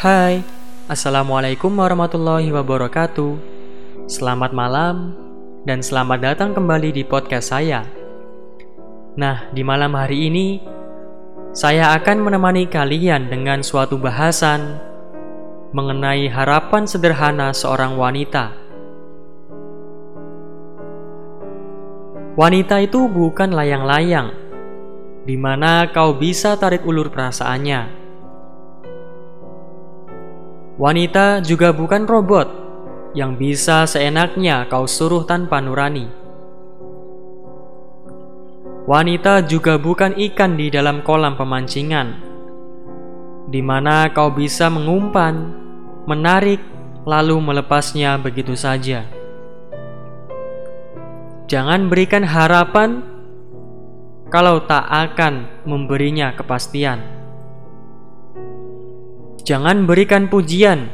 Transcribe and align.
Hai, 0.00 0.40
Assalamualaikum 0.88 1.76
warahmatullahi 1.76 2.48
wabarakatuh. 2.48 3.36
Selamat 4.08 4.48
malam 4.56 5.12
dan 5.68 5.84
selamat 5.84 6.24
datang 6.24 6.56
kembali 6.56 6.88
di 6.88 7.04
podcast 7.04 7.52
saya. 7.52 7.84
Nah, 9.20 9.52
di 9.52 9.60
malam 9.60 9.92
hari 9.92 10.32
ini 10.32 10.64
Saya 11.52 11.92
akan 12.00 12.24
menemani 12.24 12.64
kalian 12.64 13.28
dengan 13.28 13.60
suatu 13.60 14.00
bahasan 14.00 14.80
Mengenai 15.76 16.32
harapan 16.32 16.88
sederhana 16.88 17.52
seorang 17.52 18.00
wanita. 18.00 18.56
Wanita 22.40 22.80
itu 22.80 23.04
bukan 23.04 23.52
layang-layang 23.52 24.32
di 25.28 25.36
mana 25.36 25.92
kau 25.92 26.16
bisa 26.16 26.56
tarik 26.56 26.88
ulur 26.88 27.12
perasaannya. 27.12 27.99
Wanita 30.80 31.44
juga 31.44 31.76
bukan 31.76 32.08
robot 32.08 32.48
yang 33.12 33.36
bisa 33.36 33.84
seenaknya 33.84 34.64
kau 34.64 34.88
suruh 34.88 35.28
tanpa 35.28 35.60
nurani. 35.60 36.08
Wanita 38.88 39.44
juga 39.44 39.76
bukan 39.76 40.16
ikan 40.16 40.56
di 40.56 40.72
dalam 40.72 41.04
kolam 41.04 41.36
pemancingan, 41.36 42.16
di 43.52 43.60
mana 43.60 44.08
kau 44.08 44.32
bisa 44.32 44.72
mengumpan, 44.72 45.52
menarik, 46.08 46.64
lalu 47.04 47.36
melepasnya 47.44 48.16
begitu 48.16 48.56
saja. 48.56 49.04
Jangan 51.44 51.92
berikan 51.92 52.24
harapan 52.24 53.04
kalau 54.32 54.64
tak 54.64 54.88
akan 54.88 55.44
memberinya 55.68 56.32
kepastian. 56.32 57.19
Jangan 59.40 59.88
berikan 59.88 60.28
pujian 60.28 60.92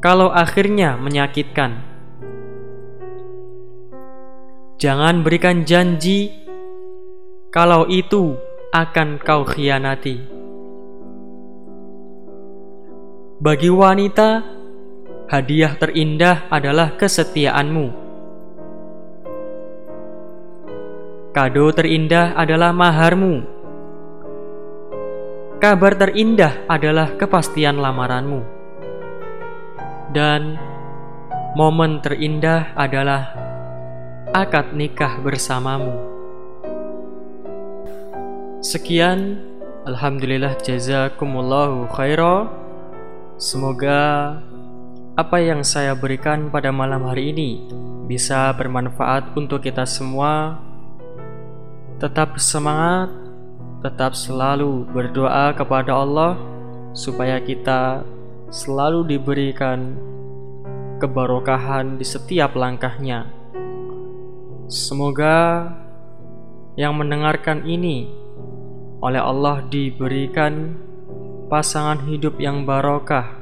kalau 0.00 0.32
akhirnya 0.32 0.96
menyakitkan. 0.96 1.84
Jangan 4.80 5.20
berikan 5.20 5.68
janji 5.68 6.32
kalau 7.52 7.84
itu 7.90 8.40
akan 8.72 9.20
kau 9.20 9.44
khianati. 9.44 10.22
Bagi 13.38 13.68
wanita, 13.68 14.42
hadiah 15.28 15.76
terindah 15.76 16.48
adalah 16.48 16.96
kesetiaanmu. 16.96 17.86
Kado 21.36 21.66
terindah 21.76 22.32
adalah 22.32 22.72
maharmu 22.72 23.57
Kabar 25.58 25.98
terindah 25.98 26.70
adalah 26.70 27.18
kepastian 27.18 27.82
lamaranmu, 27.82 28.46
dan 30.14 30.54
momen 31.58 31.98
terindah 31.98 32.78
adalah 32.78 33.34
akad 34.30 34.70
nikah 34.78 35.18
bersamamu. 35.18 35.98
Sekian, 38.62 39.42
Alhamdulillah 39.82 40.54
jazakumullahu 40.62 41.90
khaira. 41.90 42.46
Semoga 43.34 44.38
apa 45.18 45.42
yang 45.42 45.66
saya 45.66 45.98
berikan 45.98 46.54
pada 46.54 46.70
malam 46.70 47.02
hari 47.02 47.34
ini 47.34 47.66
bisa 48.06 48.54
bermanfaat 48.54 49.34
untuk 49.34 49.66
kita 49.66 49.82
semua. 49.90 50.62
Tetap 51.98 52.38
semangat 52.38 53.27
tetap 53.78 54.18
selalu 54.18 54.86
berdoa 54.90 55.54
kepada 55.54 55.94
Allah 55.94 56.34
supaya 56.96 57.38
kita 57.38 58.02
selalu 58.50 59.06
diberikan 59.16 59.94
kebarokahan 60.98 61.94
di 61.94 62.06
setiap 62.06 62.58
langkahnya. 62.58 63.30
Semoga 64.66 65.70
yang 66.74 66.98
mendengarkan 66.98 67.64
ini 67.64 68.10
oleh 68.98 69.22
Allah 69.22 69.62
diberikan 69.70 70.74
pasangan 71.46 72.02
hidup 72.10 72.42
yang 72.42 72.66
barokah 72.66 73.38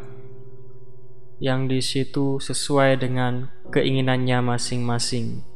yang 1.41 1.69
di 1.69 1.81
situ 1.81 2.41
sesuai 2.41 3.01
dengan 3.01 3.53
keinginannya 3.73 4.41
masing-masing. 4.41 5.56